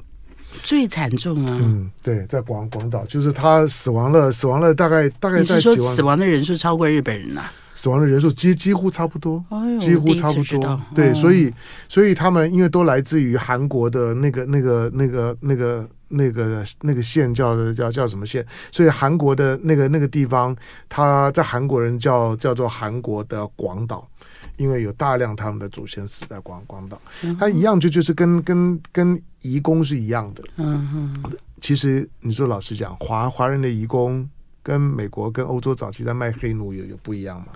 [0.62, 1.58] 最惨重啊！
[1.62, 5.96] 嗯，对，在广广岛，就是他死亡了，死亡了大概大概在几万。
[5.96, 7.52] 死亡的人数超过日本人啊？
[7.76, 9.44] 死亡的人数几几乎差不多，
[9.80, 10.80] 几乎差不多。
[10.94, 11.52] 对，所以
[11.90, 18.46] 所以他们因为都来自于韩国的那个那个那个那个那个那个县叫的叫叫什么县？
[18.72, 20.56] 所以韩国的那个那个地方，
[20.88, 24.08] 他在韩国人叫叫做韩国的广岛。
[24.64, 26.98] 因为有大量他们的祖先死在广广岛，
[27.38, 30.42] 他一样就就是跟跟跟移工是一样的。
[30.56, 30.88] 嗯
[31.22, 34.26] 哼，其实你说老实讲，华华人的移工
[34.64, 37.48] 跟美国跟欧洲早期在卖黑奴有有不一样吗？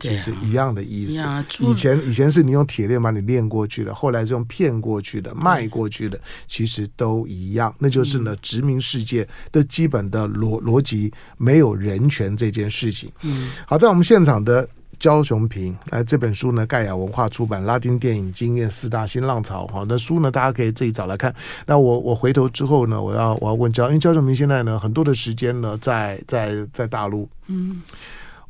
[0.00, 1.24] 其实一样的意思。
[1.60, 7.72] 以前以前是你用铁链把你链过去的，后来是用骗过去的、卖过去的，其实都一样。
[7.78, 13.08] 那就是呢，殖民世界的基本的逻逻辑，没有人权这件事情。
[13.22, 14.68] 嗯，好，在我们现场的。
[14.98, 21.34] 焦雄屏，哎，这本书呢，盖亚文化出版《拉丁电影经验四大新浪潮》哈，那书呢，大家可以自己找来看。
[21.66, 27.82] 那我我回头之后呢，我要我要问焦，因为焦雄平现在呢，很多的时间呢，在在在大陆，嗯，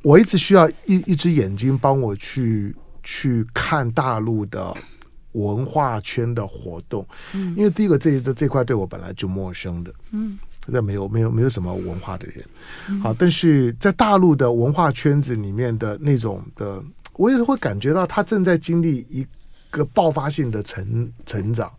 [0.03, 4.75] 我一直需要一一只眼睛帮我去去看大陆的
[5.33, 7.07] 文化圈的活动。
[7.35, 9.93] 嗯，因为第一个这这这块对我本来就陌生的。
[10.13, 10.39] 嗯，
[10.73, 12.45] 在没有没有没有什么文化的人。
[13.03, 16.83] 好，但是在大陆的文化圈子里面的那种的，
[17.15, 19.27] 我也会感觉到他正在经历一
[19.71, 21.71] 个爆发性的成成长。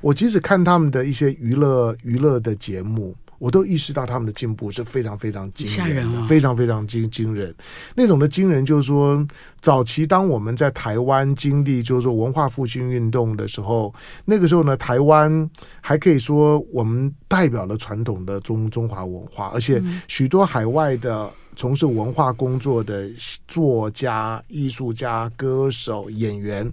[0.00, 3.14] 我即使看他们的一些娱乐娱乐的节目。
[3.42, 7.52] 我都意识到他们的进步是非常非常惊人的，非常非常惊惊人。
[7.92, 9.26] 那种的惊人就是说，
[9.60, 13.92] 早期当我们在台湾经历就是说文化复兴运动的时候，
[14.24, 15.50] 那个时候呢，台湾
[15.80, 23.10] 还可以说我们代表了传统的中中华文化，而且许多海外的从事文化工作的
[23.48, 26.72] 作家、艺术家、歌手、演员，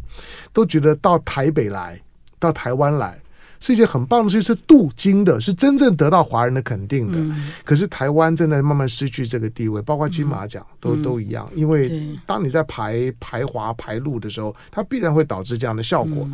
[0.53, 1.99] 都觉得到台北来，
[2.37, 3.19] 到台湾来。
[3.59, 7.17] 是一件很棒的事，是镀金的，是真正得到华人的肯定的。
[7.17, 11.49] 嗯、可是台湾正在慢慢失去这个地位，包括金马奖、嗯、都都一样。
[11.53, 16.27] 因为当你在排排华排路的时候，它必然会导致这样的效果。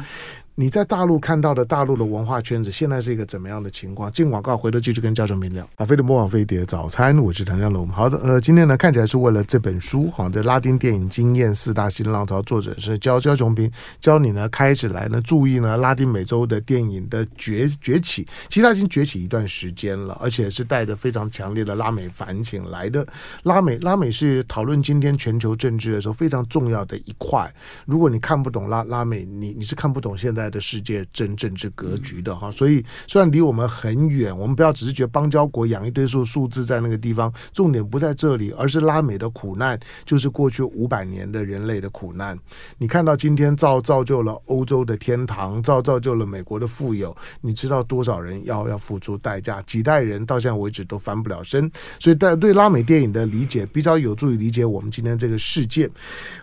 [0.58, 4.10] 你在大陆看到的大陆的文化圈子，现在是一个怎么样的情况？
[4.10, 5.68] 进广告，回头继续跟教授明聊。
[5.76, 7.86] 啊飞的魔网飞碟早餐，我是唐湘龙。
[7.90, 18.26] 好的，呃，今天呢，看起来是为了这本书，好的，拉丁电影经验四大新浪潮，作者是焦焦雄平，教你呢开始来呢注意呢拉丁美洲的电影的崛崛起。
[18.48, 23.06] 其实它已经崛起一段时间了，而且是带着非常强烈的拉美反省来的。
[23.44, 27.54] 拉美，拉美是讨论今天全球政治的时候非常重要的一块。
[27.86, 42.38] 如果你看不懂拉拉美，你你是看不懂现在的世界政政治格局的哈，所以虽然离我们很远，我们不要只是觉得邦交国养一堆数数字在那个地方，重点不在这里，而是拉美的苦难就是过去五百年的人类的苦难。
[42.78, 49.60] 你看到今天造造就了欧洲的天堂，造造就了美国的富有，你知道多少人要要付出代价？
[49.64, 51.72] 几代人到现在为止都翻不了身。
[52.00, 55.90] 所以在对拉美电影的理解比较有助于理解我们今天这个世界。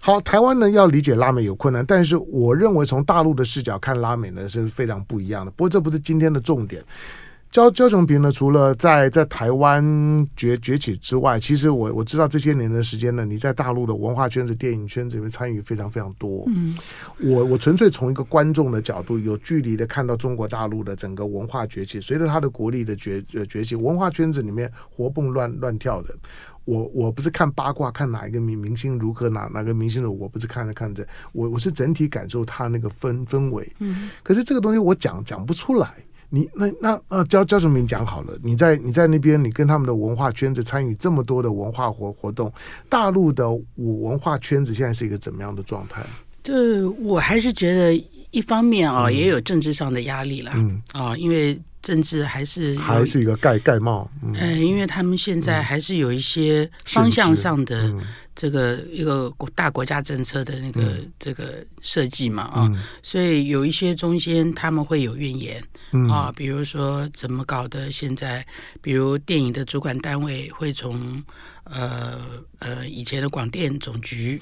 [0.01, 3.92] 好，台湾呢要理解拉美有困难，但是我认为从大陆的视角看。
[3.95, 6.83] 拉美呢是非常不一样的，不过这不是今天的重点。
[7.51, 16.45] 焦焦雄平呢，除了在在台湾崛崛起之外，其实我我知道这些年的时间呢，你在大陆的文化圈子、电影圈子里面参与非常非常多。
[16.47, 16.75] 嗯，
[17.21, 26.15] 我我纯粹从一个观众的角度，有距离的看到中国大陆的整个文化崛起，随着它的国力的崛崛起，文化圈子里面活蹦乱乱跳的。
[26.65, 33.71] 我我不是看八卦，看哪一个明明星如何，哪哪个明星的，我不是看着看着，我我是整体感受他那个氛氛围。
[33.81, 35.93] 嗯，可是这个东西我讲讲不出来。
[36.35, 42.51] 你那那那焦焦雄屏讲好了，你在你在那边，你跟他们的文化圈子参与这么多的文化活活动，
[42.89, 46.03] 大陆的文化圈子现在是一个怎么样的状态？
[46.43, 47.95] 对，我还是觉得
[48.31, 50.53] 一方面啊，嗯、也有政治上的压力了。
[50.55, 51.61] 嗯啊，因为。
[51.83, 57.93] 政治还是还是一个盖盖帽，嗯、呃，因为他们现在还是有一些方向上的
[58.35, 68.47] 这个一个国大国家政策的那个这个设计嘛啊，嗯、所以有一些中间他们会有怨言、嗯、啊，比如说怎么搞的，现在
[68.81, 71.23] 比如电影的主管单位会从。
[71.65, 72.19] 呃
[72.59, 74.41] 呃，以前的广电总局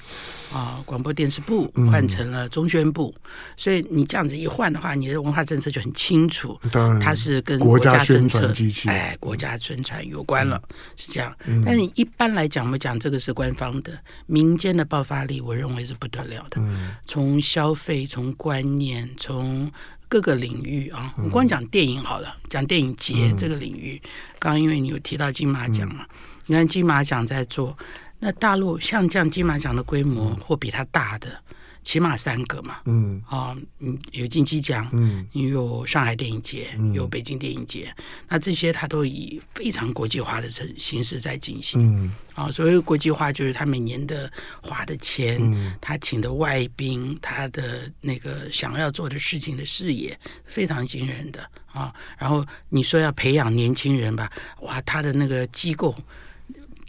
[0.51, 8.51] 啊，广播电视部换成了中宣部，嗯、所以你这样子一换的话，你的文化政策就很清楚，当然它是跟国家政策
[8.87, 11.35] 哎，国家宣传有关了，嗯、是这样。
[11.45, 16.57] 嗯、但是一般来讲，我们讲这个是官方的，民间的爆发力，我认为是不得了的。
[16.57, 19.71] 嗯、从消费，从观念，从
[20.07, 24.01] 各个领域啊，我光讲电影好了，讲电影节这个领域，
[24.37, 26.05] 刚因为你有提到金马奖嘛。
[26.09, 26.17] 嗯
[26.51, 27.77] 你看金马奖在做，
[28.19, 31.41] 那大陆像这样金马奖的规模或比它大的，
[31.81, 32.79] 起码三个嘛。
[32.83, 37.95] 嗯，啊，嗯，有金鸡奖，嗯，你有上海电影节，嗯、有北京电影节，
[38.27, 41.79] 那这些它都以非常国际化的形形式在进行。
[41.79, 44.29] 嗯，啊，所谓国际化就是他每年的
[44.61, 51.95] 花的钱，嗯、他请的外宾，他的那个想要做的事情的视野非常惊人的啊。
[52.17, 55.95] 然后你说要培养年轻人吧，哇，他的那个机构。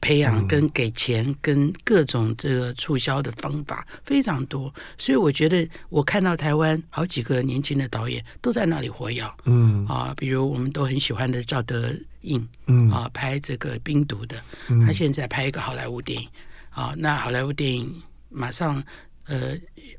[0.02, 9.86] 培养跟给钱跟各种这个促销的方法非常多，所以我觉得我看到台湾好几个年轻的导演都在那里活跃，嗯。
[9.86, 12.90] 啊，比如我们都很喜欢的赵德胤，嗯。
[12.90, 14.42] 啊，拍这个冰毒的，
[14.84, 16.28] 他现在拍一个好莱坞电影，
[16.70, 18.82] 啊，那好莱坞电影马上
[19.26, 19.56] 呃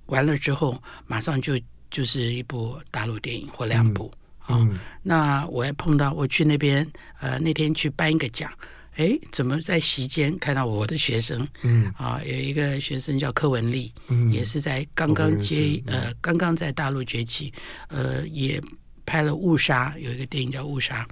[0.07, 1.57] 完了之后，马上就
[1.89, 4.67] 就是一部大陆电影或两部，啊，
[5.01, 6.85] 那我还碰到我去那边
[7.21, 8.51] 呃那天去颁一个奖。
[8.95, 11.47] 哎，怎么在席间看到我的学生？
[11.63, 17.51] 嗯啊，有一个学生叫柯文丽，嗯，也是在刚刚接呃刚刚在大陆崛起，
[17.87, 18.61] 呃，也
[19.05, 21.03] 拍了《误杀》，有一个电影叫《误杀》。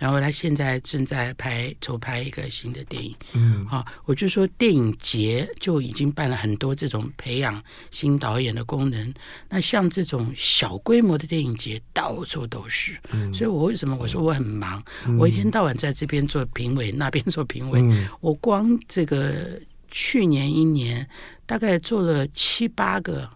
[0.00, 9.12] 然后他现在正在拍筹拍一个新的电影，嗯，好，我就说电影节就已经办了很多这种培养新导演的功能。
[9.46, 14.82] 那像这种小规模的电影节到处都是，嗯，所以我为什么我说我很忙？
[15.06, 21.06] 嗯，我一天到晚在这边做评委，那边做评委，嗯，我光这个去年一年
[21.44, 23.28] 大概做了七八个。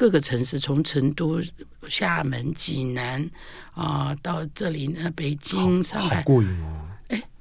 [0.00, 1.42] 各个城市，从成都、
[1.86, 3.22] 厦门、济南
[3.74, 6.89] 啊、呃，到这里呢，北京、上海，好过瘾哦！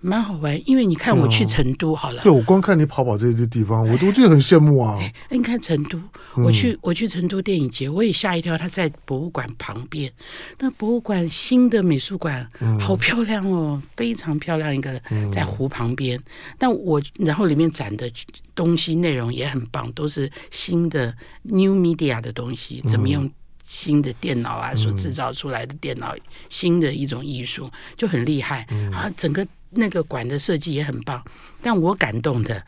[0.01, 4.97] 哎，蛮好玩，因为你看我去成都好了，对，我光看你跑跑这些地方，我都觉得很羡慕啊。
[4.99, 5.99] 哎，你看成都，
[6.35, 10.11] 我去我去成都电影节，我也吓一跳，他在博物馆旁边，
[10.59, 16.21] 那博物馆新的美术馆，好漂亮哦，非常漂亮，一个在湖旁边。
[16.57, 18.09] 但我然后里面展的。
[18.55, 23.31] 东西内容也很棒，都是新的 new media 的东西，怎么用
[23.65, 26.13] 新的电脑啊所制造出来的电脑，
[26.49, 28.67] 新的一种艺术就很厉害。
[28.91, 29.09] 啊！
[29.15, 31.23] 整个那个馆的设计也很棒，
[31.61, 32.63] 但我感动的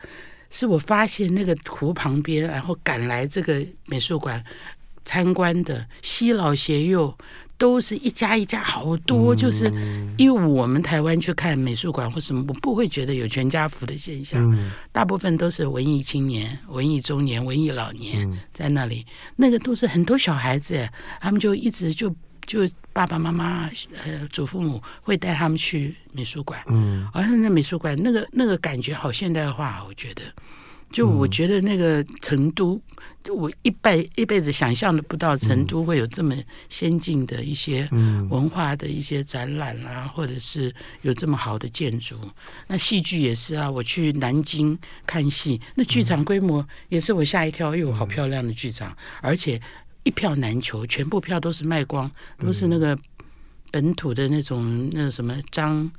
[0.50, 4.42] 是，我发现那个湖旁边，然后赶来这个美术馆
[5.04, 7.16] 参观的西老携幼。
[7.58, 9.72] 都是一家一家好多，就是
[10.18, 14.72] 因为我们台湾去看美术馆或什么，我不会觉得有全家福的现象。
[14.90, 19.06] 大部分都是文艺青年、文艺中年、文艺老年在那里。
[19.36, 20.88] 那个都是很多小孩子，
[21.20, 22.12] 他们就一直就
[22.46, 23.70] 就爸爸妈妈
[24.04, 26.62] 呃祖父母会带他们去美术馆。
[26.68, 30.22] 嗯，而且那美术馆那个那个感觉好现代化，我觉得。
[30.90, 32.78] 就我觉得那个成都，
[33.24, 36.36] 就我一辈一辈子想象的不到，成都会有这么
[36.68, 37.88] 先进的一些
[38.28, 40.70] 文化的一些展览啦，或者是
[41.00, 42.14] 有这么好的建筑。
[42.66, 49.58] 那戏剧也是啊，我去南京看戏，那剧场规模也是我吓一跳，哟，好漂亮的剧场，而且
[50.02, 52.96] 一票难求，全部票都是卖光，都是那个
[53.70, 55.90] 本土的那种那什么张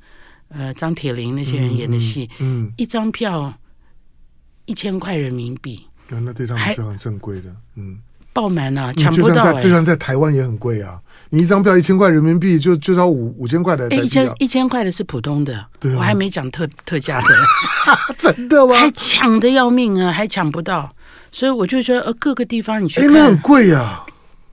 [0.48, 3.52] 呃张铁林那些人演的戏，嗯，一张票。
[4.66, 7.98] 一千块人民币，啊，那这张是很正贵的，嗯，
[8.32, 9.60] 爆满了，抢不到，欸。
[9.60, 10.98] 就算在台湾也很贵啊！
[11.28, 13.86] 你一张票一千块人民币，就就要五五千块的。
[13.90, 17.28] 哎，一千一千块的是普通的，對啊，我还没讲特特价的，
[18.16, 18.74] 真的吗？
[18.74, 20.90] 还抢的要命啊，还抢不到，
[21.34, 24.04] 所以我就觉得，呃，各个地方你去看，哎，那很贵呀。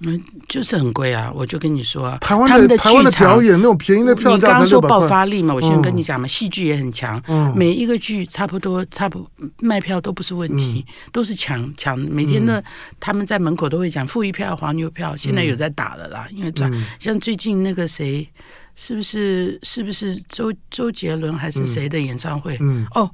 [0.04, 0.20] 嗯，
[0.50, 1.32] 就是很贵啊！
[1.36, 7.22] 我就跟你说，台湾的台湾的表演那种便宜的票价，你刚刚说爆发力嘛，我先跟你讲嘛，戏剧也很强，
[7.56, 9.30] 每一个剧差不多，差不
[9.60, 11.96] 卖票都不是问题，都是抢抢。
[12.00, 12.64] 每天的
[13.00, 18.28] 他们在门口都会讲富一票、黄牛票，现在有在打了啦，因为转像最近那个谁，
[18.74, 22.58] 是不是是不是周周杰伦还是谁的演唱会？
[22.96, 23.08] 哦。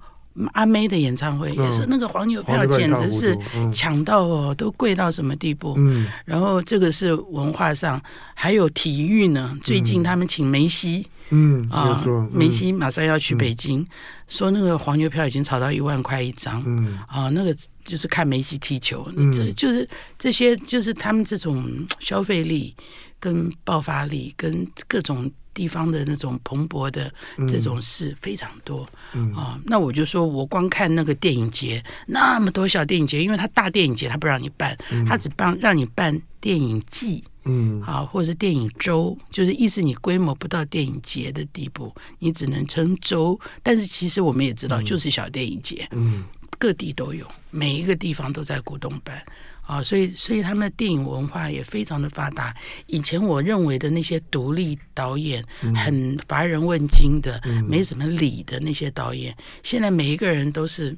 [0.54, 3.38] 阿妹的演唱会也是那个黄牛票，简直是
[3.74, 5.74] 抢到哦，都贵到什么地步？
[5.78, 8.02] 嗯，然后这个是文化上，
[8.34, 9.58] 还有体育呢。
[9.64, 13.86] 最近他们请梅西，嗯啊，梅西马上要去北京，
[14.28, 19.88] 说那个黄牛票已经炒到一万块一张，嗯啊，那个就是看梅西踢球，这就是
[20.20, 21.66] 这些就是他们这种
[22.00, 22.76] 消费力
[23.20, 25.32] 跟爆发力跟各种。
[25.58, 27.12] 地方的那种蓬勃的
[27.50, 28.88] 这种事非常多
[29.36, 43.40] 啊、那我就说，我光看那个电影节，那么多小电影节，因为他大电影节他不让你办，嗯、他只帮让你办电影季，嗯，啊，或者是电影周，就是意思你规模不到电影节的地步，你只能称周。
[43.64, 46.24] 但是其实我们也知道，就是小电影节，嗯，
[46.60, 49.26] 各地都有，每一个地方都在鼓动办。
[49.68, 52.56] 啊、哦，所以所以他们的电影文化也非常的发达。
[52.86, 55.44] 以前我认为的那些独立导演，
[55.76, 60.96] 很乏人问津的，嗯、没什么理的那些导演，现在每一个人都是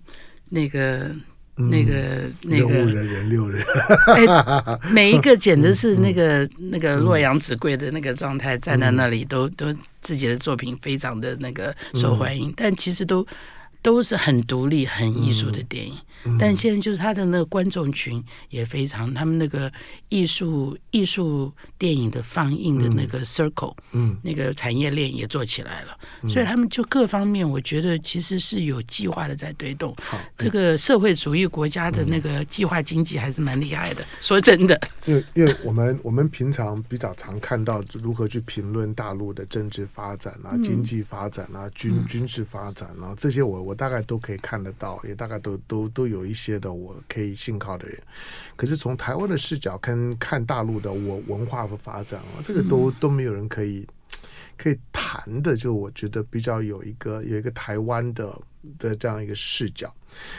[0.49, 1.09] 那个、
[1.57, 3.65] 嗯、那个那个人人六人，
[4.05, 13.25] 哎，每一个简直是那个、嗯、那个洛阳纸贵的那个状态，站在那里都都自己的作品非常的那个受欢迎，嗯、但其实都。
[13.81, 15.93] 都是很独立、很艺术的电影，
[16.37, 19.71] 但现在就是他的那个观众群也非常，他们那个
[20.09, 29.95] 艺术艺术电影的放映的那个 circle，嗯，那个产业链也做起来了，嗯、所以他们就各方面，我觉得其实是有计划的在推动。
[30.01, 34.01] 好，这个社会主义国家的那个计划经济还是蛮厉害的。
[34.01, 43.59] 嗯、说真的，因为因为我们我们平常比较常看到如何去评论大陆的政治发展啊、经济发展啊、军、嗯、军事发展啊这些我。
[43.69, 48.01] 我大概都可以看得到，也大概都都都有一些的我可以信靠的人。
[48.55, 53.87] 可是从台湾的视角看看大陆的我文化和发展啊，这个都都没有人可以
[54.57, 55.55] 可以谈的。
[55.55, 58.37] 就我觉得比较有一个有一个台湾的
[58.77, 59.93] 的这样一个视角。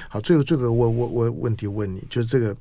[0.08, 2.56] 好，最后这个我我我问题问你，就是这个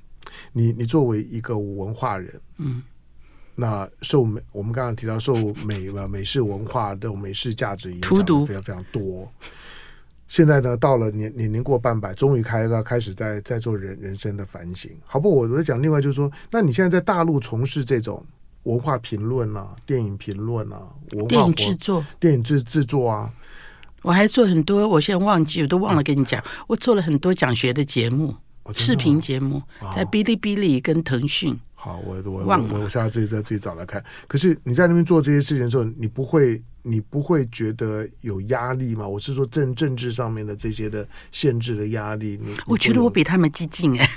[0.53, 2.84] 你你作为一个文化人，嗯，
[3.55, 5.36] 那受美，我们刚刚提到受
[5.66, 9.30] 美了美式文化的美式价值影响非常非常多。
[10.30, 14.89] 现在呢，到了年年年过半百，终于开了开始在在做人人生的反省。
[15.05, 18.23] 好不，我我在讲另外就是说，那你现在在大陆从事这种
[18.63, 20.80] 文化评论啊、电影评论啊、
[21.11, 23.30] 文化电影制作、电影制制作啊，
[24.03, 28.34] 我还做很多，我现在忘记，我都忘了跟你讲，我做了很多讲学的节目。
[28.71, 29.59] 视频节目
[29.95, 31.59] 在哔哩哔哩跟腾讯。
[31.73, 34.03] 好，我我我我下次自己再自己找来看。
[34.27, 39.07] 可是你在那边做这些事情的时候，你不会你不会觉得有压力吗？
[39.07, 42.39] 我是说政政治上面的这些的限制的压力。
[42.41, 44.09] 你我觉得我比他们激进哎。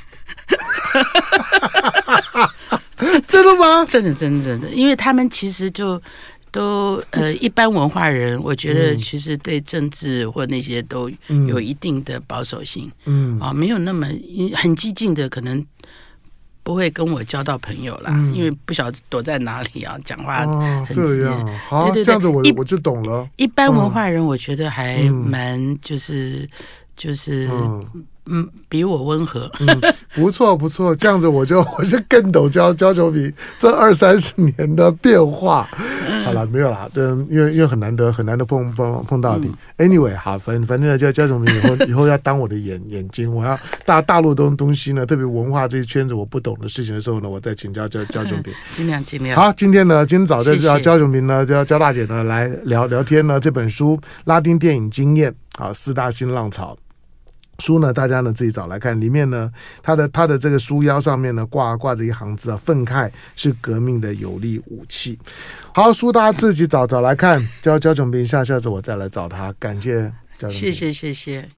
[3.27, 3.85] 真的吗？
[3.89, 6.01] 真的真的真的，因为他们其实就。
[6.53, 11.11] 都呃，一般文化人，我觉得其实对政治或那些都
[11.49, 14.07] 有一定的保守性，嗯啊，没有那么
[14.55, 15.65] 很激进的，可能
[16.63, 20.45] 不会跟我交到朋友啦，嗯、因为不晓得躲在哪里啊，讲话
[20.89, 23.29] 这样好，对对对，这样子我我就懂了。
[23.37, 26.49] 一般文化人，我觉得还蛮就是、嗯、
[26.97, 27.49] 就是。
[28.27, 29.51] 嗯嗯，比我温和。
[29.61, 29.81] 嗯，
[30.15, 35.69] 不错不错，这样子我就 我是更懂焦焦球迷这二三十年的变化。
[36.25, 39.53] 好了，没有了，嗯，因为因为很难得很难得碰碰碰到你。
[39.79, 48.53] Anyway，好，反反正焦焦球皮以后 以后要当我的眼眼睛，我要大大陆东东西呢，特别文化这些圈子我不懂的事情的时候呢，我再请教焦焦球皮。
[48.73, 49.39] 尽量尽量。
[49.39, 56.77] 好，今天呢，今天早在焦焦球皮呢，焦焦大姐呢来聊聊天呢，这本书《拉丁电影经验》好，四大新浪潮。
[57.59, 59.01] 书呢，大家呢自己找来看。
[59.01, 59.51] 里面呢，
[59.83, 65.19] 他的他的这个书腰上面呢挂挂着一行字啊，“愤慨是革命的有力武器。”
[65.75, 67.47] 好，书大家自己找找来看。
[67.61, 69.53] 焦焦球皮，下下次我再来找他。
[69.59, 71.49] 感谢焦球皮，谢谢谢谢。